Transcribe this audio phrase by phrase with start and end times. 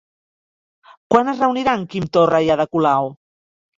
[1.13, 3.13] Quan es reuniran Quim Torra i Ada Colau?